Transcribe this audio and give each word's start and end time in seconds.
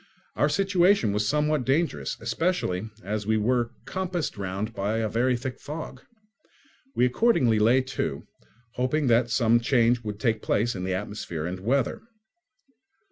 Our 0.35 0.49
situation 0.49 1.13
was 1.13 1.27
somewhat 1.27 1.63
dangerous, 1.63 2.17
especially 2.19 2.89
as 3.03 3.27
we 3.27 3.37
were 3.37 3.69
compassed 3.85 4.35
round 4.35 4.73
by 4.73 4.97
a 4.97 5.07
very 5.07 5.37
thick 5.37 5.59
fog. 5.59 6.01
We 6.95 7.05
accordingly 7.05 7.59
lay 7.59 7.81
to, 7.81 8.25
hoping 8.73 9.05
that 9.09 9.29
some 9.29 9.59
change 9.59 10.01
would 10.03 10.19
take 10.19 10.41
place 10.41 10.73
in 10.73 10.85
the 10.85 10.95
atmosphere 10.95 11.45
and 11.45 11.59
weather. 11.59 12.01